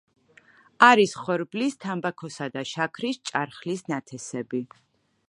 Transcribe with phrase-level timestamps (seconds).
[0.85, 4.65] არის ხორბლის, თამბაქოსა და შაქრის ჭარხლის ნათესები.